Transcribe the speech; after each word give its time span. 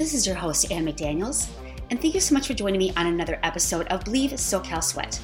This 0.00 0.14
is 0.14 0.26
your 0.26 0.34
host, 0.34 0.72
Ann 0.72 0.86
McDaniels, 0.86 1.50
and 1.90 2.00
thank 2.00 2.14
you 2.14 2.20
so 2.20 2.32
much 2.32 2.46
for 2.46 2.54
joining 2.54 2.78
me 2.78 2.90
on 2.96 3.06
another 3.06 3.38
episode 3.42 3.86
of 3.88 4.02
Bleav 4.02 4.32
SoCal 4.32 4.82
Sweat. 4.82 5.20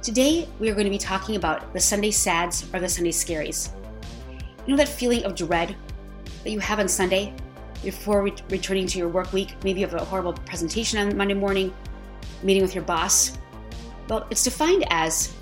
Today, 0.00 0.48
we 0.58 0.70
are 0.70 0.72
going 0.72 0.86
to 0.86 0.90
be 0.90 0.96
talking 0.96 1.36
about 1.36 1.74
the 1.74 1.78
Sunday 1.78 2.10
sads 2.10 2.64
or 2.72 2.80
the 2.80 2.88
Sunday 2.88 3.10
scaries. 3.10 3.68
You 4.66 4.70
know 4.72 4.78
that 4.78 4.88
feeling 4.88 5.22
of 5.24 5.34
dread 5.34 5.76
that 6.44 6.50
you 6.50 6.60
have 6.60 6.78
on 6.78 6.88
Sunday 6.88 7.34
before 7.82 8.22
re- 8.22 8.32
returning 8.48 8.86
to 8.86 8.98
your 8.98 9.08
work 9.08 9.34
week? 9.34 9.54
Maybe 9.62 9.80
you 9.80 9.86
have 9.86 10.00
a 10.00 10.04
horrible 10.04 10.32
presentation 10.32 10.98
on 10.98 11.14
Monday 11.14 11.34
morning, 11.34 11.74
meeting 12.42 12.62
with 12.62 12.74
your 12.74 12.84
boss. 12.84 13.38
Well, 14.08 14.26
it's 14.30 14.44
defined 14.44 14.84
as 14.90 15.34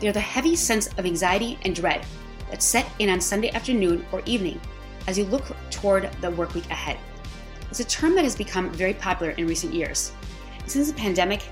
they're 0.00 0.12
the 0.12 0.20
heavy 0.20 0.56
sense 0.56 0.88
of 0.98 1.06
anxiety 1.06 1.58
and 1.62 1.74
dread 1.74 2.04
that 2.50 2.62
set 2.62 2.86
in 2.98 3.08
on 3.08 3.20
Sunday 3.20 3.50
afternoon 3.50 4.04
or 4.12 4.22
evening 4.26 4.60
as 5.06 5.18
you 5.18 5.24
look 5.24 5.44
toward 5.70 6.10
the 6.20 6.30
work 6.30 6.54
week 6.54 6.66
ahead. 6.66 6.98
It's 7.70 7.80
a 7.80 7.84
term 7.84 8.14
that 8.16 8.24
has 8.24 8.36
become 8.36 8.70
very 8.70 8.94
popular 8.94 9.32
in 9.32 9.46
recent 9.46 9.72
years. 9.72 10.12
Since 10.66 10.90
the 10.90 10.96
pandemic, 10.96 11.42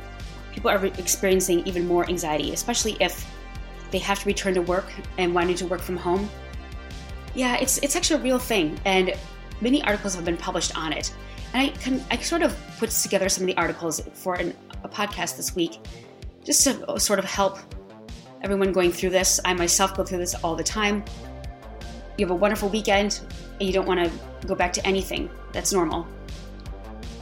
people 0.53 0.71
are 0.71 0.85
experiencing 0.87 1.67
even 1.67 1.87
more 1.87 2.09
anxiety, 2.09 2.53
especially 2.53 2.97
if 3.01 3.27
they 3.91 3.99
have 3.99 4.21
to 4.21 4.27
return 4.27 4.55
to 4.55 4.63
work 4.63 4.93
and 5.19 5.35
wanting 5.35 5.57
to 5.57 5.67
work 5.67 5.81
from 5.81 5.97
home. 5.97 6.29
Yeah, 7.35 7.57
it's 7.57 7.79
it's 7.79 7.97
actually 7.97 8.21
a 8.21 8.25
real 8.25 8.39
thing, 8.39 8.79
and 8.85 9.15
many 9.61 9.83
articles 9.83 10.15
have 10.15 10.25
been 10.25 10.37
published 10.37 10.77
on 10.77 10.93
it. 10.93 11.13
And 11.53 11.63
I 11.63 11.69
can 11.77 12.05
I 12.11 12.17
sort 12.19 12.43
of 12.43 12.57
put 12.79 12.91
together 12.91 13.29
some 13.29 13.45
of 13.45 13.47
the 13.49 13.57
articles 13.57 14.01
for 14.15 14.35
an, 14.35 14.55
a 14.85 14.89
podcast 14.89 15.37
this 15.37 15.55
week, 15.55 15.79
just 16.45 16.65
to 16.65 16.99
sort 16.99 17.19
of 17.19 17.25
help 17.25 17.59
everyone 18.43 18.73
going 18.73 18.93
through 18.93 19.11
this. 19.11 19.41
I 19.45 19.55
myself 19.55 19.97
go 19.97 20.05
through 20.05 20.19
this 20.19 20.35
all 20.43 20.55
the 20.55 20.65
time. 20.65 21.05
You 22.17 22.27
have 22.27 22.31
a 22.31 22.39
wonderful 22.39 22.69
weekend, 22.69 23.21
and 23.59 23.63
you 23.63 23.73
don't 23.73 23.87
want 23.87 24.01
to 24.01 24.47
go 24.47 24.55
back 24.55 24.73
to 24.75 24.87
anything 24.87 25.31
that's 25.53 25.73
normal. 25.73 26.07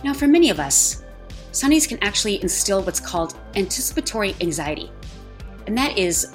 Now, 0.05 0.13
for 0.13 0.27
many 0.27 0.51
of 0.51 0.61
us, 0.61 1.05
Sundays 1.53 1.87
can 1.87 1.99
actually 2.03 2.41
instill 2.43 2.83
what's 2.83 3.01
called 3.01 3.37
anticipatory 3.57 4.37
anxiety. 4.41 4.91
And 5.67 5.77
that 5.77 5.99
is 5.99 6.35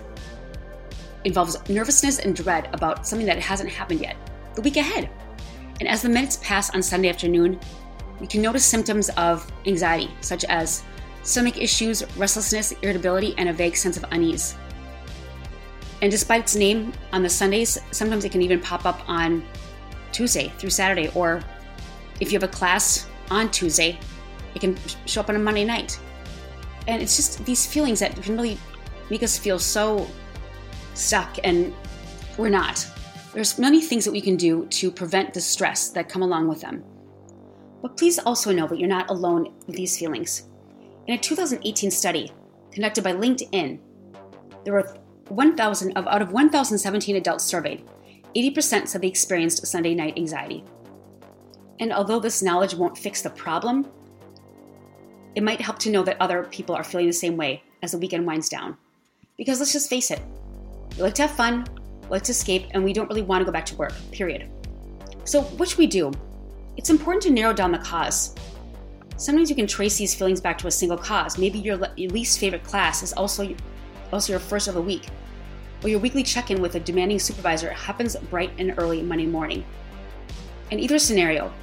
involves 1.23 1.57
nervousness 1.69 2.19
and 2.19 2.35
dread 2.35 2.69
about 2.73 3.07
something 3.07 3.25
that 3.27 3.39
hasn't 3.39 3.69
happened 3.69 4.01
yet, 4.01 4.17
the 4.55 4.61
week 4.61 4.75
ahead. 4.77 5.09
And 5.79 5.87
as 5.87 6.01
the 6.01 6.09
minutes 6.09 6.37
pass 6.41 6.69
on 6.75 6.83
Sunday 6.83 7.09
afternoon, 7.09 7.59
we 8.23 8.27
can 8.27 8.41
notice 8.41 8.63
symptoms 8.63 9.09
of 9.17 9.45
anxiety, 9.65 10.09
such 10.21 10.45
as 10.45 10.83
stomach 11.23 11.57
issues, 11.57 12.03
restlessness, 12.15 12.71
irritability, 12.81 13.35
and 13.37 13.49
a 13.49 13.53
vague 13.53 13.75
sense 13.75 13.97
of 13.97 14.05
unease. 14.11 14.55
And 16.01 16.09
despite 16.09 16.43
its 16.43 16.55
name 16.55 16.93
on 17.11 17.21
the 17.21 17.27
Sundays, 17.29 17.77
sometimes 17.91 18.23
it 18.23 18.31
can 18.31 18.41
even 18.41 18.61
pop 18.61 18.85
up 18.85 19.01
on 19.09 19.43
Tuesday 20.13 20.53
through 20.57 20.69
Saturday, 20.69 21.11
or 21.15 21.41
if 22.21 22.31
you 22.31 22.39
have 22.39 22.49
a 22.49 22.53
class 22.53 23.07
on 23.29 23.51
Tuesday, 23.51 23.99
it 24.55 24.59
can 24.61 24.77
show 25.05 25.19
up 25.19 25.27
on 25.27 25.35
a 25.35 25.39
Monday 25.39 25.65
night. 25.65 25.99
And 26.87 27.01
it's 27.01 27.17
just 27.17 27.43
these 27.43 27.65
feelings 27.65 27.99
that 27.99 28.15
can 28.23 28.37
really 28.37 28.57
make 29.09 29.21
us 29.21 29.37
feel 29.37 29.59
so 29.59 30.07
stuck, 30.93 31.39
and 31.43 31.73
we're 32.37 32.47
not. 32.47 32.87
There's 33.33 33.59
many 33.59 33.81
things 33.81 34.05
that 34.05 34.11
we 34.11 34.21
can 34.21 34.37
do 34.37 34.65
to 34.67 34.89
prevent 34.91 35.33
the 35.33 35.41
stress 35.41 35.89
that 35.89 36.07
come 36.07 36.21
along 36.21 36.47
with 36.47 36.61
them. 36.61 36.85
But 37.83 37.97
please 37.97 38.17
also 38.17 38.53
know 38.53 38.65
that 38.65 38.79
you're 38.79 38.87
not 38.87 39.09
alone 39.09 39.53
with 39.67 39.75
these 39.75 39.99
feelings. 39.99 40.47
In 41.05 41.15
a 41.15 41.17
2018 41.17 41.91
study 41.91 42.31
conducted 42.71 43.03
by 43.03 43.11
LinkedIn, 43.11 43.77
there 44.63 44.73
were 44.73 44.95
1,000 45.27 45.97
of 45.97 46.07
out 46.07 46.21
of 46.21 46.31
1,017 46.31 47.17
adults 47.17 47.43
surveyed, 47.43 47.83
80% 48.35 48.87
said 48.87 49.01
they 49.01 49.07
experienced 49.07 49.67
Sunday 49.67 49.93
night 49.93 50.17
anxiety. 50.17 50.63
And 51.81 51.91
although 51.91 52.21
this 52.21 52.41
knowledge 52.41 52.73
won't 52.73 52.97
fix 52.97 53.21
the 53.21 53.29
problem, 53.29 53.85
it 55.35 55.43
might 55.43 55.59
help 55.59 55.77
to 55.79 55.91
know 55.91 56.03
that 56.03 56.21
other 56.21 56.45
people 56.45 56.75
are 56.75 56.85
feeling 56.85 57.07
the 57.07 57.13
same 57.13 57.35
way 57.35 57.63
as 57.81 57.91
the 57.91 57.97
weekend 57.97 58.25
winds 58.25 58.47
down. 58.47 58.77
Because 59.37 59.59
let's 59.59 59.73
just 59.73 59.89
face 59.89 60.09
it, 60.09 60.21
we 60.95 61.03
like 61.03 61.15
to 61.15 61.23
have 61.23 61.31
fun, 61.31 61.65
we 62.03 62.07
like 62.07 62.23
to 62.23 62.31
escape, 62.31 62.67
and 62.71 62.81
we 62.81 62.93
don't 62.93 63.09
really 63.09 63.23
want 63.23 63.41
to 63.41 63.45
go 63.45 63.51
back 63.51 63.65
to 63.65 63.75
work, 63.75 63.93
period. 64.11 64.49
So, 65.25 65.41
what 65.41 65.67
should 65.67 65.79
we 65.79 65.87
do? 65.87 66.11
It's 66.77 66.89
important 66.89 67.23
to 67.23 67.31
narrow 67.31 67.53
down 67.53 67.71
the 67.71 67.77
cause. 67.77 68.35
Sometimes 69.17 69.49
you 69.49 69.55
can 69.55 69.67
trace 69.67 69.97
these 69.97 70.15
feelings 70.15 70.41
back 70.41 70.57
to 70.59 70.67
a 70.67 70.71
single 70.71 70.97
cause. 70.97 71.37
Maybe 71.37 71.59
your, 71.59 71.77
least 71.77 72.39
favorite 72.39 72.63
class 72.63 73.03
is 73.03 73.13
also, 73.13 73.55
also 74.11 74.33
your 74.33 74.39
first 74.39 74.67
of 74.67 74.73
the 74.73 74.81
week, 74.81 75.07
or 75.83 75.89
your 75.89 75.99
weekly 75.99 76.23
check 76.23 76.51
in 76.51 76.61
with 76.61 76.75
a 76.75 76.79
demanding 76.79 77.19
supervisor 77.19 77.71
happens 77.71 78.15
bright 78.15 78.51
and 78.57 78.73
early 78.77 79.01
Monday 79.01 79.27
morning. 79.27 79.65
In 80.71 80.79
either 80.79 80.97
scenario, 80.97 81.53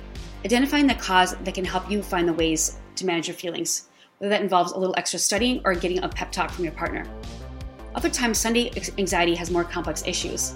Identifying 0.45 0.87
the 0.87 0.95
cause 0.95 1.37
that 1.37 1.55
can 1.55 1.67
help 1.67 1.91
you 1.91 2.03
find 2.03 2.27
the 2.27 2.33
ways 2.33 2.79
to 2.97 3.05
manage 3.05 3.29
your 3.29 3.37
feelings, 3.37 3.89
whether 4.19 4.31
that 4.31 4.41
involves 4.41 4.73
a 4.73 4.79
little 4.79 4.95
extra 4.97 5.19
studying 5.19 5.61
or 5.67 5.75
getting 5.75 6.03
a 6.03 6.09
pep 6.09 6.33
talk 6.33 6.51
from 6.51 6.65
your 6.65 6.73
partner. 6.73 7.05
Other 7.95 8.09
times, 8.09 8.39
Sunday 8.39 8.71
anxiety 8.97 9.35
has 9.35 9.51
more 9.51 9.65
complex 9.65 10.03
issues. 10.07 10.55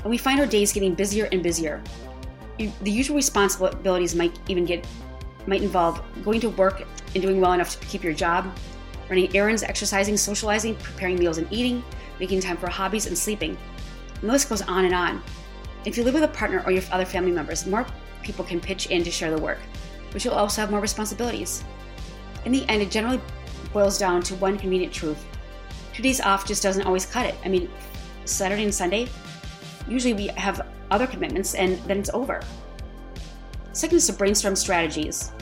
And 0.00 0.10
we 0.10 0.18
find 0.18 0.40
our 0.40 0.46
days 0.46 0.72
getting 0.72 0.94
busier 0.94 1.28
and 1.30 1.40
busier. 1.40 1.84
The 2.58 2.90
usual 2.90 3.16
responsibilities 3.16 4.14
might 4.14 4.38
even 4.48 4.64
get 4.64 4.86
might 5.46 5.62
involve 5.62 6.02
going 6.24 6.40
to 6.40 6.50
work 6.50 6.82
and 7.14 7.22
doing 7.22 7.40
well 7.40 7.52
enough 7.52 7.78
to 7.78 7.86
keep 7.86 8.02
your 8.02 8.12
job, 8.12 8.52
running 9.08 9.34
errands, 9.36 9.62
exercising, 9.62 10.16
socializing, 10.16 10.74
preparing 10.76 11.18
meals 11.18 11.38
and 11.38 11.46
eating, 11.52 11.84
making 12.18 12.40
time 12.40 12.56
for 12.56 12.68
hobbies 12.68 13.06
and 13.06 13.16
sleeping. 13.16 13.56
And 14.20 14.22
the 14.22 14.32
list 14.32 14.48
goes 14.48 14.62
on 14.62 14.84
and 14.86 14.94
on. 14.94 15.22
If 15.84 15.96
you 15.96 16.02
live 16.02 16.14
with 16.14 16.24
a 16.24 16.28
partner 16.28 16.62
or 16.66 16.72
your 16.72 16.82
other 16.90 17.04
family 17.04 17.30
members, 17.30 17.66
more 17.66 17.86
people 18.22 18.44
can 18.44 18.60
pitch 18.60 18.86
in 18.86 19.04
to 19.04 19.10
share 19.10 19.30
the 19.30 19.40
work, 19.40 19.58
but 20.10 20.24
you'll 20.24 20.34
also 20.34 20.60
have 20.60 20.70
more 20.70 20.80
responsibilities. 20.80 21.62
In 22.44 22.52
the 22.52 22.68
end, 22.68 22.82
it 22.82 22.90
generally 22.90 23.20
boils 23.72 23.98
down 23.98 24.22
to 24.22 24.34
one 24.36 24.58
convenient 24.58 24.92
truth. 24.92 25.24
Two 25.92 26.02
days 26.02 26.20
off 26.20 26.46
just 26.46 26.62
doesn't 26.62 26.86
always 26.86 27.06
cut 27.06 27.26
it. 27.26 27.36
I 27.44 27.48
mean, 27.48 27.70
Saturday 28.24 28.64
and 28.64 28.74
Sunday, 28.74 29.08
usually 29.88 30.14
we 30.14 30.26
have 30.28 30.66
other 30.90 31.06
commitments 31.06 31.54
and 31.54 31.78
then 31.80 31.98
it's 31.98 32.10
over. 32.10 32.40
Second 33.72 33.98
is 33.98 34.06
to 34.06 34.12
brainstorm 34.12 34.56
strategies 34.56 35.32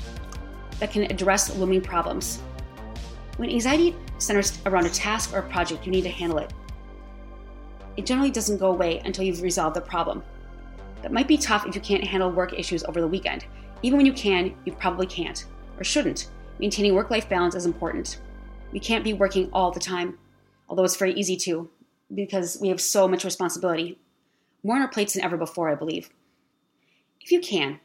that 0.80 0.90
can 0.90 1.04
address 1.04 1.54
looming 1.56 1.80
problems. 1.80 2.40
When 3.36 3.50
anxiety 3.50 3.94
centers 4.18 4.58
around 4.66 4.86
a 4.86 4.90
task 4.90 5.32
or 5.32 5.38
a 5.38 5.48
project, 5.48 5.86
you 5.86 5.92
need 5.92 6.02
to 6.02 6.08
handle 6.08 6.38
it. 6.38 6.52
It 7.96 8.06
generally 8.06 8.30
doesn't 8.30 8.58
go 8.58 8.70
away 8.70 9.00
until 9.04 9.24
you've 9.24 9.42
resolved 9.42 9.76
the 9.76 9.80
problem. 9.80 10.22
That 11.02 11.12
might 11.12 11.28
be 11.28 11.36
tough 11.36 11.66
if 11.66 11.74
you 11.74 11.80
can't 11.80 12.02
handle 12.02 12.30
work 12.30 12.52
issues 12.52 12.82
over 12.84 13.00
the 13.00 13.06
weekend. 13.06 13.46
Even 13.82 13.98
when 13.98 14.06
you 14.06 14.12
can, 14.12 14.54
you 14.64 14.72
probably 14.72 15.06
can't, 15.06 15.44
or 15.78 15.84
shouldn't. 15.84 16.30
Maintaining 16.58 16.94
work 16.94 17.10
life 17.10 17.28
balance 17.28 17.54
is 17.54 17.66
important. 17.66 18.20
We 18.72 18.80
can't 18.80 19.04
be 19.04 19.12
working 19.12 19.50
all 19.52 19.70
the 19.70 19.80
time, 19.80 20.18
although 20.68 20.84
it's 20.84 20.96
very 20.96 21.12
easy 21.14 21.36
to, 21.38 21.68
because 22.14 22.58
we 22.60 22.68
have 22.68 22.80
so 22.80 23.06
much 23.06 23.24
responsibility. 23.24 23.98
More 24.64 24.76
on 24.76 24.82
our 24.82 24.88
plates 24.88 25.12
than 25.12 25.22
ever 25.22 25.36
before, 25.36 25.68
I 25.68 25.74
believe. 25.74 26.10
If 27.20 27.30
you 27.30 27.40
can, 27.40 27.78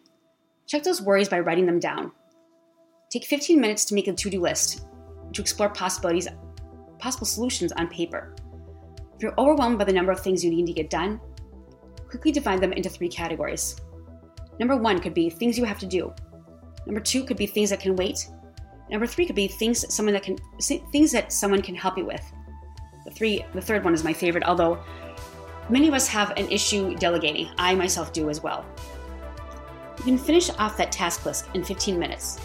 check 0.65 0.83
those 0.83 1.01
worries 1.01 1.29
by 1.29 1.41
writing 1.41 1.65
them 1.65 1.79
down. 1.79 2.13
Take 3.11 3.25
15 3.25 3.59
minutes 3.59 3.85
to 3.85 3.95
make 3.95 4.07
a 4.07 4.13
to 4.13 4.29
do 4.29 4.39
list, 4.39 4.85
to 5.33 5.41
explore 5.41 5.69
possibilities, 5.69 6.27
possible 6.97 7.25
solutions 7.25 7.73
on 7.73 7.87
paper. 7.89 8.33
If 9.15 9.23
you're 9.23 9.37
overwhelmed 9.37 9.77
by 9.77 9.83
the 9.83 9.93
number 9.93 10.13
of 10.13 10.21
things 10.21 10.43
you 10.43 10.51
need 10.51 10.67
to 10.67 10.73
get 10.73 10.89
done, 10.89 11.19
quickly 12.09 12.31
divide 12.31 12.61
them 12.61 12.71
into 12.71 12.89
three 12.89 13.09
categories. 13.09 13.75
Number 14.59 14.77
one 14.77 14.99
could 14.99 15.13
be 15.13 15.29
things 15.29 15.57
you 15.57 15.65
have 15.65 15.79
to 15.79 15.85
do. 15.85 16.13
Number 16.85 17.01
two 17.01 17.25
could 17.25 17.37
be 17.37 17.45
things 17.45 17.71
that 17.71 17.81
can 17.81 17.97
wait. 17.97 18.29
Number 18.89 19.05
three 19.05 19.25
could 19.25 19.35
be 19.35 19.47
things 19.47 19.93
someone 19.93 20.13
that 20.13 20.23
can 20.23 20.37
things 20.91 21.11
that 21.11 21.33
someone 21.33 21.61
can 21.61 21.75
help 21.75 21.97
you 21.97 22.05
with. 22.05 22.23
The 23.05 23.11
three, 23.11 23.43
the 23.53 23.61
third 23.61 23.83
one 23.83 23.93
is 23.93 24.03
my 24.03 24.13
favorite, 24.13 24.43
although 24.43 24.79
many 25.69 25.87
of 25.87 25.93
us 25.93 26.07
have 26.07 26.31
an 26.31 26.49
issue 26.49 26.95
delegating. 26.95 27.49
I 27.57 27.75
myself 27.75 28.11
do 28.11 28.29
as 28.29 28.41
well. 28.41 28.65
You 29.97 30.03
can 30.03 30.17
finish 30.17 30.49
off 30.51 30.77
that 30.77 30.91
task 30.91 31.25
list 31.25 31.45
in 31.53 31.63
15 31.63 31.99
minutes. 31.99 32.39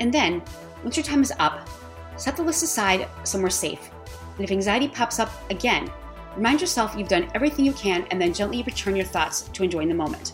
And 0.00 0.12
then, 0.12 0.42
once 0.82 0.96
your 0.96 1.04
time 1.04 1.22
is 1.22 1.32
up, 1.38 1.68
set 2.16 2.36
the 2.36 2.42
list 2.42 2.62
aside 2.62 3.08
somewhere 3.24 3.50
safe. 3.50 3.90
And 4.36 4.44
if 4.44 4.50
anxiety 4.50 4.88
pops 4.88 5.18
up 5.18 5.30
again, 5.50 5.90
remind 6.36 6.60
yourself 6.60 6.94
you've 6.96 7.08
done 7.08 7.30
everything 7.34 7.64
you 7.64 7.72
can 7.72 8.06
and 8.10 8.20
then 8.20 8.32
gently 8.32 8.62
return 8.62 8.96
your 8.96 9.04
thoughts 9.04 9.42
to 9.42 9.64
enjoying 9.64 9.88
the 9.88 9.94
moment. 9.94 10.32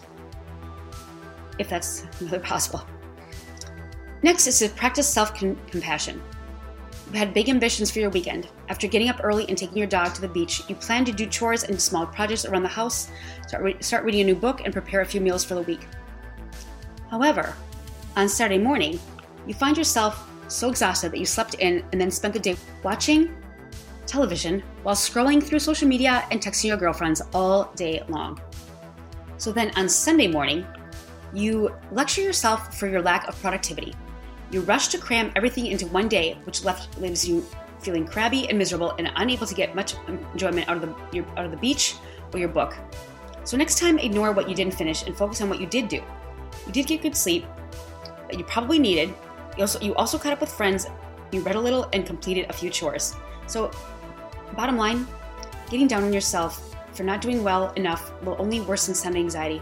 If 1.59 1.69
that's 1.69 2.07
really 2.21 2.39
possible. 2.39 2.85
Next 4.23 4.47
is 4.47 4.59
to 4.61 4.69
practice 4.71 5.09
self 5.09 5.35
compassion. 5.35 6.23
You 7.13 7.19
had 7.19 7.35
big 7.35 7.49
ambitions 7.49 7.91
for 7.91 8.01
your 8.01 8.11
weekend. 8.11 8.49
After 8.69 8.89
getting 8.89 9.09
up 9.09 9.21
early 9.23 9.49
and 9.49 9.57
taking 9.57 9.79
your 9.79 9.87
dog 9.87 10.15
to 10.15 10.21
the 10.21 10.29
beach, 10.29 10.63
you 10.69 10.75
plan 10.75 11.05
to 11.05 11.13
do 11.13 11.27
chores 11.27 11.65
and 11.65 11.81
small 11.81 12.07
projects 12.07 12.45
around 12.45 12.63
the 12.63 12.69
house, 12.69 13.11
start, 13.47 13.63
re- 13.63 13.77
start 13.81 14.05
reading 14.05 14.23
a 14.23 14.25
new 14.25 14.35
book, 14.35 14.63
and 14.65 14.73
prepare 14.73 15.03
a 15.03 15.07
few 15.07 15.21
meals 15.21 15.45
for 15.45 15.55
the 15.55 15.63
week. 15.63 15.87
However, 17.11 17.55
on 18.17 18.29
Saturday 18.29 18.63
morning, 18.63 18.99
you 19.47 19.55
find 19.55 19.77
yourself 19.77 20.29
so 20.49 20.69
exhausted 20.69 21.13
that 21.13 21.19
you 21.19 21.27
slept 21.27 21.55
in 21.55 21.85
and 21.93 22.01
then 22.01 22.11
spent 22.11 22.35
the 22.35 22.41
day 22.41 22.57
watching 22.83 23.35
television 24.07 24.63
while 24.83 24.95
scrolling 24.95 25.43
through 25.43 25.59
social 25.59 25.89
media 25.89 26.27
and 26.31 26.41
texting 26.41 26.67
your 26.67 26.77
girlfriends 26.77 27.23
all 27.33 27.73
day 27.77 28.03
long. 28.09 28.41
So 29.37 29.53
then 29.53 29.73
on 29.77 29.89
Sunday 29.89 30.29
morning, 30.29 30.67
you 31.33 31.75
lecture 31.91 32.23
yourself 32.23 32.79
for 32.79 32.87
your 32.87 33.03
lack 33.03 33.29
of 33.29 33.41
productivity. 33.41 33.95
You 34.51 34.61
rush 34.63 34.89
to 34.89 34.99
cram 34.99 35.33
everything 35.37 35.67
into 35.67 35.87
one 35.87 36.09
day, 36.09 36.39
which 36.45 36.65
left 36.65 36.99
leaves 37.01 37.27
you 37.29 37.45
feeling 37.81 38.07
crabby 38.07 38.49
and 38.49 38.59
miserable 38.59 38.93
and 38.99 39.13
unable 39.17 39.47
to 39.47 39.55
get 39.55 39.75
much 39.75 39.95
enjoyment 40.09 40.69
out 40.69 40.77
of 40.77 40.83
the 40.83 40.95
your, 41.13 41.27
out 41.37 41.45
of 41.45 41.51
the 41.51 41.57
beach 41.57 41.97
or 42.33 42.39
your 42.39 42.49
book. 42.49 42.75
So 43.45 43.57
next 43.57 43.79
time, 43.79 43.99
ignore 43.99 44.33
what 44.33 44.49
you 44.49 44.55
didn't 44.55 44.75
finish 44.75 45.07
and 45.07 45.17
focus 45.17 45.43
on 45.43 45.51
what 45.51 45.61
you 45.61 45.67
did 45.67 45.89
do. 45.89 46.03
You 46.67 46.73
did 46.73 46.87
get 46.87 47.03
good 47.03 47.17
sleep 47.17 47.45
that 48.29 48.39
you 48.39 48.45
probably 48.45 48.79
needed. 48.79 49.13
You 49.57 49.63
also 49.63 49.81
you 49.81 49.95
also 49.95 50.19
caught 50.19 50.33
up 50.33 50.41
with 50.41 50.51
friends. 50.51 50.87
You 51.31 51.43
read 51.43 51.57
a 51.57 51.61
little 51.61 51.89
and 51.93 52.07
completed 52.07 52.47
a 52.49 52.53
few 52.53 52.71
chores. 52.71 53.15
So, 53.47 53.71
bottom 54.57 54.77
line, 54.77 55.07
getting 55.69 55.87
down 55.87 56.05
on 56.05 56.13
yourself 56.13 56.75
for 56.93 57.03
not 57.03 57.21
doing 57.21 57.43
well 57.43 57.73
enough 57.73 58.13
will 58.23 58.37
only 58.39 58.61
worsen 58.61 58.95
some 58.95 59.17
anxiety. 59.17 59.61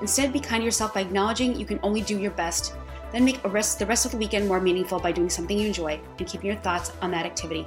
Instead, 0.00 0.32
be 0.32 0.40
kind 0.40 0.62
to 0.62 0.64
yourself 0.64 0.94
by 0.94 1.02
acknowledging 1.02 1.58
you 1.58 1.66
can 1.66 1.78
only 1.82 2.00
do 2.00 2.18
your 2.18 2.30
best 2.32 2.74
then 3.12 3.24
make 3.24 3.42
rest, 3.44 3.78
the 3.78 3.86
rest 3.86 4.04
of 4.04 4.12
the 4.12 4.16
weekend 4.16 4.46
more 4.46 4.60
meaningful 4.60 5.00
by 5.00 5.12
doing 5.12 5.30
something 5.30 5.58
you 5.58 5.66
enjoy 5.66 6.00
and 6.18 6.28
keeping 6.28 6.46
your 6.50 6.60
thoughts 6.60 6.92
on 7.02 7.10
that 7.10 7.26
activity. 7.26 7.66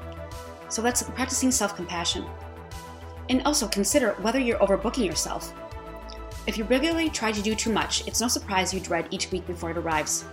So 0.70 0.82
that's 0.82 1.04
practicing 1.04 1.52
self 1.52 1.76
compassion. 1.76 2.26
And 3.30 3.42
also 3.44 3.68
consider 3.68 4.14
whether 4.22 4.40
you're 4.40 4.60
overbooking 4.60 5.06
yourself. 5.06 5.54
If 6.46 6.58
you 6.58 6.66
regularly 6.66 7.10
try 7.10 7.32
to 7.32 7.42
do 7.42 7.56
too 7.56 7.72
much, 7.72 8.06
it's 8.08 8.20
no 8.20 8.28
surprise 8.28 8.74
you 8.74 8.80
dread 8.80 9.08
each 9.12 9.32
week 9.32 9.48
before 9.48 9.72
it 9.72 9.78
arrives. 9.78 10.26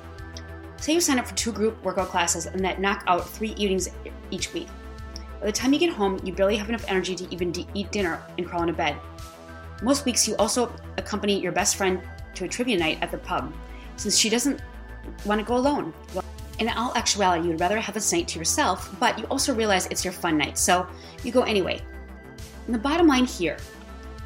Say 0.77 0.95
you 0.95 1.01
sign 1.01 1.19
up 1.19 1.27
for 1.27 1.35
two 1.35 1.53
group 1.53 1.83
workout 1.85 2.09
classes 2.09 2.47
and 2.47 2.65
that 2.65 2.81
knock 2.81 3.05
out 3.07 3.29
three 3.29 3.51
evenings 3.51 3.91
each 4.31 4.53
week. 4.53 4.67
By 5.41 5.47
the 5.47 5.53
time 5.53 5.73
you 5.73 5.79
get 5.79 5.93
home, 5.93 6.21
you 6.25 6.33
barely 6.33 6.57
have 6.57 6.69
enough 6.69 6.85
energy 6.89 7.15
to 7.17 7.33
even 7.33 7.53
de- 7.53 7.67
eat 7.75 7.93
dinner 7.93 8.23
and 8.39 8.47
crawl 8.47 8.63
into 8.63 8.75
bed. 8.75 8.97
Most 9.83 10.05
weeks, 10.05 10.27
you 10.27 10.37
also 10.37 10.75
accompany 10.99 11.41
your 11.41 11.53
best 11.53 11.77
friend 11.77 12.03
to 12.35 12.45
a 12.45 12.49
trivia 12.49 12.79
night 12.79 12.99
at 13.01 13.11
the 13.11 13.19
pub, 13.19 13.53
since 13.97 14.19
she 14.19 14.29
doesn't 14.29 14.61
want 15.25 15.41
to 15.41 15.47
go 15.47 15.57
alone. 15.57 15.93
In 16.59 16.69
all 16.69 16.93
actuality, 16.95 17.49
you'd 17.49 17.61
rather 17.61 17.79
have 17.79 17.95
this 17.95 18.13
night 18.13 18.29
to 18.29 18.39
yourself, 18.39 18.95
but 19.01 19.19
you 19.19 19.25
also 19.27 19.55
realize 19.55 19.87
it's 19.87 20.05
your 20.05 20.13
fun 20.13 20.37
night, 20.37 20.59
so 20.59 20.87
you 21.25 21.33
go 21.33 21.43
anyway. 21.43 21.81
And 22.67 22.75
the 22.75 22.79
bottom 22.79 23.07
line 23.07 23.25
here 23.25 23.57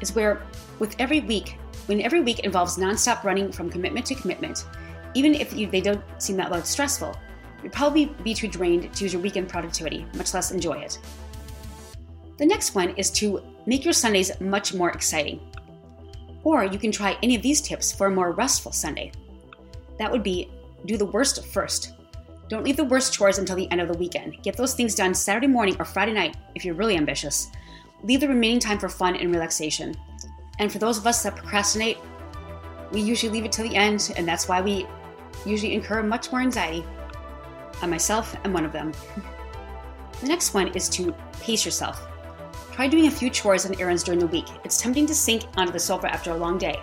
is 0.01 0.13
where, 0.13 0.41
with 0.79 0.95
every 0.99 1.21
week, 1.21 1.57
when 1.85 2.01
every 2.01 2.21
week 2.21 2.39
involves 2.39 2.77
nonstop 2.77 3.23
running 3.23 3.51
from 3.51 3.69
commitment 3.69 4.05
to 4.07 4.15
commitment, 4.15 4.65
even 5.13 5.33
if 5.33 5.53
you, 5.53 5.67
they 5.67 5.81
don't 5.81 6.03
seem 6.17 6.35
that 6.37 6.51
like 6.51 6.65
stressful, 6.65 7.15
you'd 7.63 7.71
probably 7.71 8.07
be 8.23 8.33
too 8.33 8.47
drained 8.47 8.93
to 8.93 9.03
use 9.03 9.13
your 9.13 9.21
weekend 9.21 9.47
productivity, 9.47 10.05
much 10.15 10.33
less 10.33 10.51
enjoy 10.51 10.73
it. 10.73 10.99
The 12.37 12.45
next 12.45 12.75
one 12.75 12.89
is 12.97 13.09
to 13.11 13.41
make 13.65 13.85
your 13.85 13.93
Sundays 13.93 14.31
much 14.41 14.73
more 14.73 14.91
exciting. 14.91 15.39
Or 16.43 16.65
you 16.65 16.77
can 16.77 16.91
try 16.91 17.17
any 17.23 17.35
of 17.35 17.41
these 17.41 17.61
tips 17.61 17.93
for 17.93 18.07
a 18.07 18.11
more 18.11 18.31
restful 18.31 18.73
Sunday. 18.73 19.11
That 19.97 20.11
would 20.11 20.21
be 20.21 20.51
do 20.85 20.97
the 20.97 21.05
worst 21.05 21.45
first. 21.47 21.93
Don't 22.47 22.63
leave 22.63 22.77
the 22.77 22.83
worst 22.83 23.13
chores 23.13 23.39
until 23.39 23.55
the 23.55 23.69
end 23.71 23.81
of 23.81 23.87
the 23.87 23.97
weekend. 23.97 24.41
Get 24.43 24.55
those 24.55 24.75
things 24.75 24.93
done 24.93 25.13
Saturday 25.13 25.47
morning 25.47 25.75
or 25.79 25.85
Friday 25.85 26.13
night 26.13 26.37
if 26.53 26.63
you're 26.63 26.75
really 26.75 26.95
ambitious. 26.95 27.51
Leave 28.03 28.19
the 28.19 28.27
remaining 28.27 28.59
time 28.59 28.77
for 28.77 28.87
fun 28.87 29.15
and 29.15 29.31
relaxation. 29.31 29.95
And 30.59 30.71
for 30.71 30.77
those 30.77 30.97
of 30.97 31.07
us 31.07 31.23
that 31.23 31.35
procrastinate, 31.35 31.97
we 32.91 33.01
usually 33.01 33.31
leave 33.31 33.45
it 33.45 33.51
till 33.51 33.67
the 33.67 33.75
end, 33.75 34.13
and 34.15 34.27
that's 34.27 34.47
why 34.47 34.61
we 34.61 34.85
usually 35.45 35.73
incur 35.73 36.03
much 36.03 36.31
more 36.31 36.41
anxiety. 36.41 36.85
I 37.81 37.87
myself 37.87 38.37
am 38.45 38.53
one 38.53 38.63
of 38.63 38.71
them. 38.71 38.93
The 40.21 40.27
next 40.27 40.53
one 40.53 40.67
is 40.69 40.87
to 40.89 41.13
pace 41.41 41.65
yourself. 41.65 42.07
Try 42.71 42.87
doing 42.87 43.07
a 43.07 43.11
few 43.11 43.29
chores 43.29 43.65
and 43.65 43.79
errands 43.81 44.03
during 44.03 44.19
the 44.19 44.27
week. 44.27 44.45
It's 44.63 44.79
tempting 44.79 45.07
to 45.07 45.15
sink 45.15 45.43
onto 45.57 45.73
the 45.73 45.79
sofa 45.79 46.13
after 46.13 46.31
a 46.31 46.37
long 46.37 46.57
day, 46.57 46.79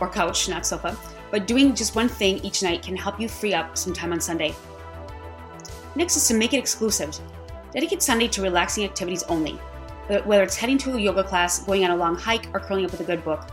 or 0.00 0.08
couch, 0.08 0.48
not 0.48 0.64
sofa, 0.64 0.96
but 1.30 1.46
doing 1.46 1.74
just 1.74 1.94
one 1.94 2.08
thing 2.08 2.38
each 2.38 2.62
night 2.62 2.82
can 2.82 2.96
help 2.96 3.20
you 3.20 3.28
free 3.28 3.54
up 3.54 3.76
some 3.76 3.92
time 3.92 4.12
on 4.12 4.20
Sunday. 4.20 4.54
Next 5.96 6.16
is 6.16 6.28
to 6.28 6.34
make 6.34 6.54
it 6.54 6.58
exclusive. 6.58 7.18
Dedicate 7.72 8.02
Sunday 8.02 8.28
to 8.28 8.42
relaxing 8.42 8.84
activities 8.84 9.22
only, 9.24 9.52
whether 10.24 10.42
it's 10.42 10.56
heading 10.56 10.78
to 10.78 10.94
a 10.94 11.00
yoga 11.00 11.22
class, 11.22 11.64
going 11.64 11.84
on 11.84 11.90
a 11.90 11.96
long 11.96 12.16
hike, 12.16 12.48
or 12.54 12.60
curling 12.60 12.84
up 12.84 12.90
with 12.90 13.00
a 13.00 13.04
good 13.04 13.24
book. 13.24 13.48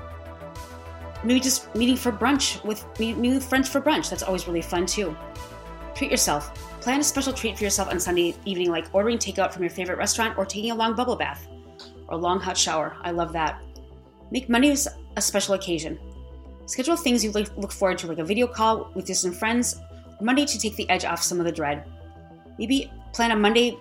Maybe 1.24 1.40
just 1.40 1.74
meeting 1.76 1.96
for 1.96 2.12
brunch 2.12 2.64
with 2.64 2.86
with 3.00 3.44
friends 3.44 3.70
for 3.70 3.82
brunch. 3.82 4.10
That's 4.10 4.24
always 4.24 4.48
really 4.48 4.62
fun 4.62 4.86
too. 4.86 5.16
Treat 5.96 6.12
yourself. 6.12 6.54
Plan 6.82 7.00
a 7.00 7.04
special 7.04 7.34
treat 7.34 7.58
for 7.58 7.64
yourself 7.64 7.90
on 7.90 8.00
Sunday 8.00 8.36
evening, 8.46 8.70
like 8.70 8.86
ordering 8.94 9.18
takeout 9.18 9.52
from 9.52 9.64
your 9.64 9.72
favorite 9.72 9.98
restaurant 9.98 10.38
or 10.38 10.46
taking 10.46 10.72
a 10.72 10.76
long 10.76 10.96
bubble 10.96 11.16
bath 11.16 11.48
or 12.08 12.14
a 12.14 12.18
long 12.18 12.40
hot 12.40 12.56
shower. 12.56 12.96
I 13.02 13.12
love 13.12 13.34
that. 13.34 13.62
Make 14.32 14.48
Mondays 14.48 14.88
a 15.16 15.22
special 15.22 15.56
occasion. 15.56 16.00
Schedule 16.68 16.98
things 16.98 17.24
you 17.24 17.32
look 17.32 17.72
forward 17.72 17.98
to, 18.00 18.08
like 18.08 18.20
a 18.20 18.26
video 18.26 18.46
call 18.46 18.92
with 18.94 19.06
distant 19.06 19.36
friends, 19.38 19.80
Monday 20.20 20.46
to 20.46 20.60
take 20.60 20.76
the 20.76 20.88
edge 20.90 21.06
off 21.06 21.24
some 21.24 21.40
of 21.40 21.46
the 21.46 21.52
dread. 21.52 21.86
Maybe 22.60 22.92
plan 23.14 23.32
a 23.32 23.38
Monday 23.38 23.78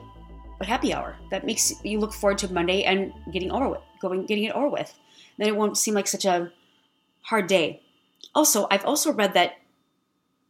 happy 0.63 0.95
hour 0.95 1.17
that 1.31 1.45
makes 1.45 1.73
you 1.85 1.99
look 1.99 2.13
forward 2.13 2.39
to 2.39 2.53
Monday 2.53 2.85
and 2.85 3.13
getting 3.33 3.51
over 3.51 3.69
with, 3.69 3.81
going 4.01 4.25
getting 4.25 4.45
it 4.45 4.55
over 4.55 4.69
with. 4.69 4.95
Then 5.37 5.49
it 5.49 5.57
won't 5.57 5.77
seem 5.77 5.95
like 5.95 6.07
such 6.07 6.25
a 6.25 6.53
hard 7.23 7.49
day. 7.49 7.83
Also, 8.37 8.69
I've 8.71 8.85
also 8.85 9.13
read 9.13 9.35
that 9.35 9.55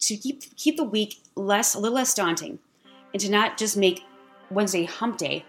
to 0.01 0.17
keep 0.17 0.55
keep 0.57 0.77
the 0.77 0.85
week 0.85 1.23
less 1.37 1.75
a 1.75 1.79
little 1.79 1.97
less 1.97 2.13
daunting, 2.13 2.59
and 3.15 3.21
to 3.23 3.31
not 3.31 3.57
just 3.57 3.79
make 3.79 4.05
Wednesday 4.51 4.85
hump 4.85 5.17
day, 5.17 5.43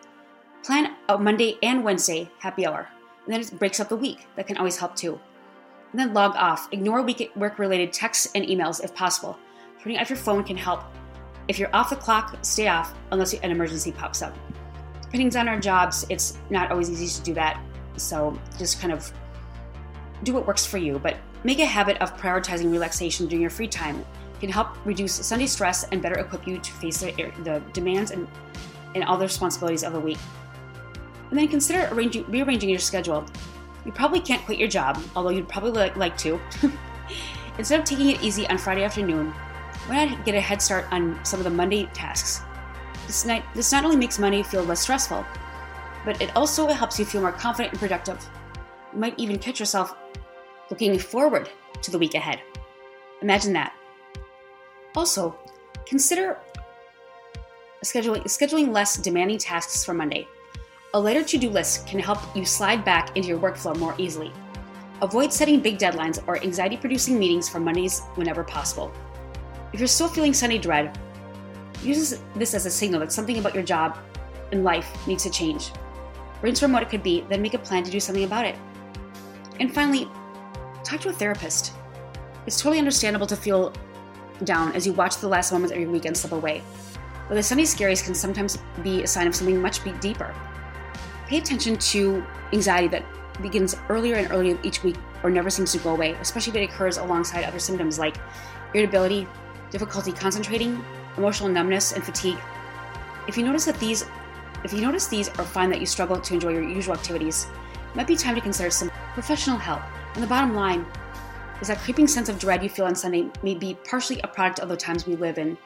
plan 0.63 0.95
a 1.09 1.17
Monday 1.17 1.57
and 1.61 1.83
Wednesday 1.83 2.31
happy 2.39 2.65
hour, 2.65 2.87
and 3.25 3.33
then 3.33 3.41
it 3.41 3.59
breaks 3.59 3.81
up 3.81 3.89
the 3.89 3.97
week. 3.97 4.25
That 4.37 4.47
can 4.47 4.55
always 4.55 4.77
help 4.77 4.95
too 4.95 5.19
and 5.91 5.99
then 5.99 6.13
log 6.13 6.35
off. 6.35 6.67
Ignore 6.71 7.05
work 7.35 7.59
related 7.59 7.93
texts 7.93 8.29
and 8.35 8.45
emails 8.45 8.83
if 8.83 8.93
possible. 8.93 9.37
Turning 9.81 9.99
off 9.99 10.09
your 10.09 10.17
phone 10.17 10.43
can 10.43 10.57
help. 10.57 10.83
If 11.47 11.59
you're 11.59 11.73
off 11.73 11.89
the 11.89 11.95
clock, 11.95 12.37
stay 12.41 12.67
off 12.67 12.93
unless 13.11 13.33
an 13.33 13.51
emergency 13.51 13.91
pops 13.91 14.21
up. 14.21 14.35
Depending 15.01 15.35
on 15.37 15.47
our 15.47 15.59
jobs, 15.59 16.05
it's 16.09 16.37
not 16.49 16.71
always 16.71 16.89
easy 16.89 17.07
to 17.19 17.23
do 17.23 17.33
that. 17.35 17.61
So 17.95 18.37
just 18.57 18.81
kind 18.81 18.91
of 18.91 19.11
do 20.23 20.33
what 20.33 20.45
works 20.45 20.65
for 20.65 20.77
you, 20.77 20.99
but 20.99 21.15
make 21.43 21.59
a 21.59 21.65
habit 21.65 21.97
of 22.01 22.17
prioritizing 22.17 22.71
relaxation 22.71 23.27
during 23.27 23.41
your 23.41 23.49
free 23.49 23.67
time. 23.67 23.99
It 24.35 24.39
can 24.41 24.49
help 24.49 24.85
reduce 24.85 25.13
Sunday 25.13 25.47
stress 25.47 25.85
and 25.85 26.01
better 26.01 26.19
equip 26.19 26.45
you 26.45 26.59
to 26.59 26.71
face 26.73 26.99
the, 26.99 27.11
the 27.43 27.61
demands 27.73 28.11
and, 28.11 28.27
and 28.95 29.03
all 29.05 29.17
the 29.17 29.25
responsibilities 29.25 29.83
of 29.83 29.93
the 29.93 29.99
week. 29.99 30.17
And 31.29 31.39
then 31.39 31.47
consider 31.47 31.87
arranging, 31.93 32.25
rearranging 32.29 32.69
your 32.69 32.79
schedule. 32.79 33.25
You 33.87 33.93
probably 33.93 34.19
can't 34.19 34.43
quit 34.45 34.59
your 34.59 34.67
job, 34.67 35.01
although 35.15 35.29
you'd 35.29 35.47
probably 35.47 35.89
like 35.91 36.17
to. 36.17 36.39
Instead 37.57 37.79
of 37.79 37.85
taking 37.85 38.09
it 38.09 38.21
easy 38.21 38.45
on 38.49 38.57
Friday 38.57 38.83
afternoon, 38.83 39.31
why 39.87 40.03
not 40.03 40.25
get 40.25 40.35
a 40.35 40.41
head 40.41 40.61
start 40.61 40.85
on 40.91 41.17
some 41.23 41.39
of 41.39 41.45
the 41.45 41.49
Monday 41.49 41.85
tasks? 41.93 42.43
This, 43.07 43.25
night, 43.25 43.45
this 43.55 43.71
not 43.71 43.85
only 43.85 43.95
makes 43.95 44.19
Monday 44.19 44.43
feel 44.43 44.61
less 44.63 44.81
stressful, 44.81 45.25
but 46.03 46.21
it 46.21 46.35
also 46.35 46.67
helps 46.67 46.99
you 46.99 47.05
feel 47.05 47.21
more 47.21 47.31
confident 47.31 47.71
and 47.71 47.79
productive. 47.79 48.29
You 48.91 48.99
might 48.99 49.17
even 49.17 49.39
catch 49.39 49.57
yourself 49.57 49.95
looking 50.69 50.99
forward 50.99 51.49
to 51.81 51.89
the 51.89 51.97
week 51.97 52.13
ahead. 52.13 52.41
Imagine 53.21 53.53
that. 53.53 53.73
Also, 54.97 55.39
consider 55.85 56.37
scheduling, 57.85 58.23
scheduling 58.25 58.73
less 58.73 58.97
demanding 58.97 59.37
tasks 59.37 59.85
for 59.85 59.93
Monday. 59.93 60.27
A 60.93 60.99
lighter 60.99 61.23
to 61.23 61.37
do 61.37 61.49
list 61.49 61.85
can 61.85 61.99
help 61.99 62.33
you 62.33 62.45
slide 62.45 62.85
back 62.85 63.17
into 63.17 63.27
your 63.27 63.39
workflow 63.39 63.77
more 63.77 63.93
easily. 63.97 64.31
Avoid 65.01 65.33
setting 65.33 65.59
big 65.59 65.77
deadlines 65.77 66.25
or 66.27 66.41
anxiety 66.41 66.77
producing 66.77 67.19
meetings 67.19 67.49
for 67.49 67.59
Mondays 67.59 68.03
whenever 68.15 68.41
possible. 68.41 68.93
If 69.73 69.81
you're 69.81 69.87
still 69.87 70.07
feeling 70.07 70.33
Sunday 70.33 70.57
dread, 70.57 70.97
use 71.83 72.21
this 72.35 72.53
as 72.53 72.65
a 72.65 72.71
signal 72.71 73.01
that 73.01 73.11
something 73.11 73.37
about 73.37 73.53
your 73.53 73.65
job 73.65 73.97
and 74.53 74.63
life 74.63 74.87
needs 75.05 75.23
to 75.23 75.29
change. 75.29 75.71
Brainstorm 76.39 76.71
what 76.71 76.83
it 76.83 76.89
could 76.89 77.03
be, 77.03 77.25
then 77.27 77.41
make 77.41 77.53
a 77.53 77.59
plan 77.59 77.83
to 77.83 77.91
do 77.91 77.99
something 77.99 78.23
about 78.23 78.45
it. 78.45 78.55
And 79.59 79.73
finally, 79.73 80.07
talk 80.85 81.01
to 81.01 81.09
a 81.09 81.13
therapist. 81.13 81.73
It's 82.45 82.61
totally 82.61 82.79
understandable 82.79 83.27
to 83.27 83.35
feel 83.35 83.73
down 84.45 84.71
as 84.71 84.87
you 84.87 84.93
watch 84.93 85.17
the 85.17 85.27
last 85.27 85.51
moments 85.51 85.73
of 85.73 85.81
your 85.81 85.91
weekend 85.91 86.15
slip 86.15 86.31
away. 86.31 86.61
But 87.27 87.35
the 87.35 87.43
Sunday 87.43 87.65
scaries 87.65 88.05
can 88.05 88.15
sometimes 88.15 88.57
be 88.83 89.03
a 89.03 89.07
sign 89.07 89.27
of 89.27 89.35
something 89.35 89.61
much 89.61 89.81
deeper. 89.99 90.33
Pay 91.27 91.37
attention 91.39 91.77
to 91.77 92.25
anxiety 92.53 92.87
that 92.87 93.03
begins 93.41 93.75
earlier 93.89 94.15
and 94.15 94.31
earlier 94.31 94.57
each 94.63 94.83
week 94.83 94.95
or 95.23 95.29
never 95.29 95.49
seems 95.49 95.71
to 95.73 95.77
go 95.79 95.91
away, 95.91 96.13
especially 96.21 96.51
if 96.51 96.55
it 96.55 96.73
occurs 96.73 96.97
alongside 96.97 97.43
other 97.43 97.59
symptoms 97.59 97.99
like 97.99 98.15
irritability, 98.73 99.27
difficulty 99.69 100.11
concentrating, 100.11 100.83
emotional 101.17 101.49
numbness, 101.49 101.91
and 101.91 102.03
fatigue. 102.03 102.37
If 103.27 103.37
you 103.37 103.43
notice 103.43 103.65
that 103.65 103.79
these 103.79 104.05
if 104.63 104.73
you 104.73 104.81
notice 104.81 105.07
these 105.07 105.29
or 105.29 105.43
find 105.43 105.71
that 105.71 105.79
you 105.79 105.85
struggle 105.85 106.19
to 106.19 106.33
enjoy 106.33 106.51
your 106.51 106.67
usual 106.67 106.95
activities, 106.95 107.45
it 107.73 107.95
might 107.95 108.07
be 108.07 108.15
time 108.15 108.35
to 108.35 108.41
consider 108.41 108.71
some 108.71 108.89
professional 109.13 109.57
help. 109.57 109.81
And 110.15 110.23
the 110.23 110.27
bottom 110.27 110.55
line 110.55 110.85
is 111.61 111.67
that 111.67 111.77
creeping 111.79 112.07
sense 112.07 112.27
of 112.27 112.39
dread 112.39 112.63
you 112.63 112.69
feel 112.69 112.85
on 112.85 112.95
Sunday 112.95 113.29
may 113.43 113.53
be 113.53 113.77
partially 113.87 114.19
a 114.23 114.27
product 114.27 114.59
of 114.59 114.69
the 114.69 114.75
times 114.75 115.05
we 115.05 115.15
live 115.15 115.37
in, 115.37 115.57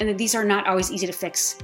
and 0.00 0.08
that 0.08 0.18
these 0.18 0.34
are 0.34 0.44
not 0.44 0.66
always 0.66 0.90
easy 0.90 1.06
to 1.06 1.12
fix. 1.12 1.58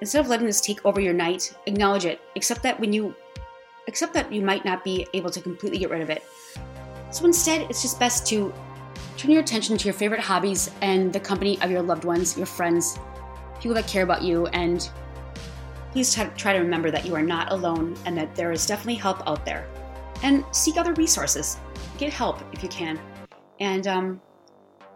Instead 0.00 0.20
of 0.20 0.28
letting 0.28 0.46
this 0.46 0.60
take 0.60 0.84
over 0.84 1.00
your 1.00 1.14
night, 1.14 1.54
acknowledge 1.66 2.04
it. 2.04 2.20
Accept 2.36 2.62
that 2.62 2.78
when 2.78 2.92
you 2.92 3.14
accept 3.88 4.12
that 4.14 4.32
you 4.32 4.42
might 4.42 4.64
not 4.64 4.84
be 4.84 5.06
able 5.14 5.30
to 5.30 5.40
completely 5.40 5.78
get 5.78 5.90
rid 5.90 6.02
of 6.02 6.10
it. 6.10 6.22
So 7.10 7.24
instead, 7.24 7.62
it's 7.70 7.82
just 7.82 7.98
best 7.98 8.26
to 8.28 8.52
turn 9.16 9.30
your 9.30 9.40
attention 9.40 9.76
to 9.78 9.84
your 9.84 9.94
favorite 9.94 10.20
hobbies 10.20 10.70
and 10.82 11.12
the 11.12 11.18
company 11.18 11.60
of 11.62 11.70
your 11.70 11.82
loved 11.82 12.04
ones, 12.04 12.36
your 12.36 12.46
friends, 12.46 12.98
people 13.60 13.74
that 13.74 13.88
care 13.88 14.04
about 14.04 14.22
you, 14.22 14.46
and 14.48 14.88
please 15.90 16.14
try 16.14 16.52
to 16.52 16.58
remember 16.58 16.90
that 16.90 17.06
you 17.06 17.14
are 17.14 17.22
not 17.22 17.50
alone 17.50 17.96
and 18.04 18.16
that 18.16 18.34
there 18.36 18.52
is 18.52 18.66
definitely 18.66 18.94
help 18.94 19.26
out 19.26 19.44
there. 19.44 19.66
And 20.22 20.44
seek 20.52 20.76
other 20.76 20.92
resources. 20.94 21.58
Get 21.96 22.12
help 22.12 22.42
if 22.52 22.62
you 22.62 22.68
can. 22.68 23.00
And 23.58 23.86
um, 23.86 24.20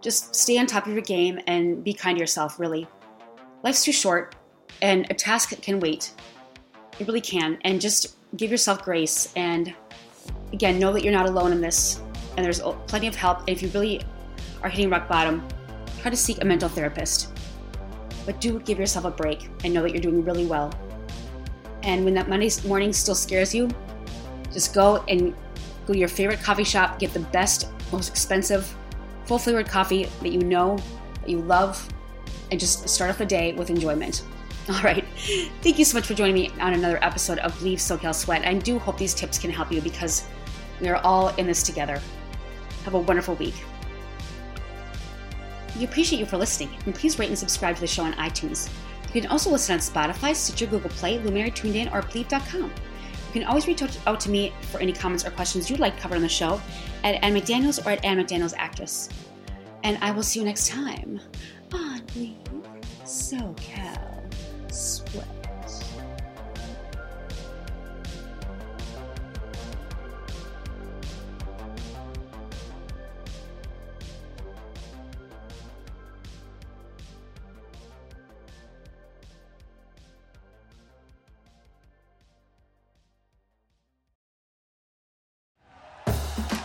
just 0.00 0.34
stay 0.34 0.58
on 0.58 0.66
top 0.66 0.86
of 0.86 0.92
your 0.92 1.02
game 1.02 1.40
and 1.46 1.82
be 1.82 1.92
kind 1.92 2.16
to 2.18 2.20
yourself, 2.20 2.60
really. 2.60 2.86
Life's 3.62 3.84
too 3.84 3.92
short, 3.92 4.34
and 4.80 5.06
a 5.10 5.14
task 5.14 5.60
can 5.60 5.80
wait. 5.80 6.12
It 6.98 7.06
really 7.06 7.20
can. 7.20 7.58
And 7.64 7.80
just 7.80 8.16
give 8.36 8.50
yourself 8.50 8.82
grace. 8.82 9.32
And 9.36 9.74
again, 10.52 10.78
know 10.78 10.92
that 10.92 11.02
you're 11.02 11.12
not 11.12 11.28
alone 11.28 11.52
in 11.52 11.60
this. 11.60 12.00
And 12.36 12.44
there's 12.44 12.60
plenty 12.86 13.06
of 13.06 13.14
help. 13.14 13.40
And 13.40 13.50
if 13.50 13.62
you 13.62 13.68
really 13.68 14.00
are 14.62 14.68
hitting 14.68 14.90
rock 14.90 15.08
bottom, 15.08 15.46
try 16.00 16.10
to 16.10 16.16
seek 16.16 16.42
a 16.42 16.44
mental 16.44 16.68
therapist. 16.68 17.28
But 18.24 18.40
do 18.40 18.60
give 18.60 18.78
yourself 18.78 19.04
a 19.04 19.10
break 19.10 19.48
and 19.64 19.74
know 19.74 19.82
that 19.82 19.90
you're 19.90 20.00
doing 20.00 20.24
really 20.24 20.46
well. 20.46 20.72
And 21.82 22.04
when 22.04 22.14
that 22.14 22.28
Monday 22.28 22.50
morning 22.66 22.92
still 22.92 23.14
scares 23.14 23.54
you, 23.54 23.68
just 24.52 24.74
go 24.74 25.04
and 25.08 25.34
go 25.86 25.92
to 25.92 25.98
your 25.98 26.08
favorite 26.08 26.40
coffee 26.40 26.64
shop, 26.64 26.98
get 26.98 27.12
the 27.12 27.20
best, 27.20 27.68
most 27.90 28.08
expensive, 28.08 28.74
full 29.24 29.38
flavored 29.38 29.68
coffee 29.68 30.04
that 30.22 30.30
you 30.30 30.40
know, 30.40 30.78
that 31.20 31.28
you 31.28 31.38
love, 31.38 31.88
and 32.50 32.60
just 32.60 32.88
start 32.88 33.10
off 33.10 33.18
the 33.18 33.26
day 33.26 33.52
with 33.54 33.70
enjoyment. 33.70 34.24
All 34.68 34.82
right. 34.82 35.04
Thank 35.60 35.78
you 35.78 35.84
so 35.84 35.98
much 35.98 36.06
for 36.06 36.14
joining 36.14 36.34
me 36.34 36.50
on 36.60 36.72
another 36.74 37.02
episode 37.02 37.38
of 37.38 37.52
Bleav 37.58 37.78
SoCal 37.78 38.14
Sweat. 38.14 38.46
I 38.46 38.54
do 38.54 38.78
hope 38.78 38.96
these 38.96 39.12
tips 39.12 39.36
can 39.36 39.50
help 39.50 39.72
you 39.72 39.80
because 39.80 40.24
we 40.80 40.88
are 40.88 40.98
all 40.98 41.28
in 41.30 41.46
this 41.46 41.64
together. 41.64 42.00
Have 42.84 42.94
a 42.94 42.98
wonderful 42.98 43.34
week. 43.34 43.54
We 45.76 45.84
appreciate 45.84 46.20
you 46.20 46.26
for 46.26 46.36
listening, 46.36 46.70
and 46.86 46.94
please 46.94 47.18
rate 47.18 47.28
and 47.28 47.38
subscribe 47.38 47.74
to 47.74 47.80
the 47.80 47.88
show 47.88 48.04
on 48.04 48.12
iTunes. 48.14 48.70
You 49.12 49.20
can 49.20 49.30
also 49.30 49.50
listen 49.50 49.74
on 49.74 49.80
Spotify, 49.80 50.34
Stitcher, 50.34 50.66
Google 50.66 50.90
Play, 50.90 51.18
Luminary, 51.18 51.50
TuneIn, 51.50 51.92
or 51.92 52.02
Bleav.com. 52.02 52.62
You 52.62 53.40
can 53.40 53.44
always 53.44 53.66
reach 53.66 53.82
out 54.06 54.20
to 54.20 54.30
me 54.30 54.52
for 54.70 54.80
any 54.80 54.92
comments 54.92 55.24
or 55.24 55.30
questions 55.30 55.70
you'd 55.70 55.80
like 55.80 55.98
covered 55.98 56.16
on 56.16 56.22
the 56.22 56.28
show 56.28 56.60
at 57.02 57.14
Ann 57.24 57.34
McDaniels 57.34 57.84
or 57.84 57.90
at 57.90 58.04
Ann 58.04 58.18
McDaniels 58.18 58.54
Actress. 58.56 59.08
And 59.82 59.98
I 60.02 60.12
will 60.12 60.22
see 60.22 60.38
you 60.38 60.44
next 60.44 60.68
time 60.68 61.20
on 61.72 62.00
Bleav 62.00 62.36
SoCal 63.04 64.11
Sweat. 64.72 65.41